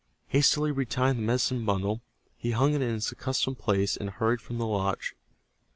[0.29, 2.01] Hastily retying the medicine bundle,
[2.35, 5.13] he hung it in its accustomed place, and hurried from the lodge.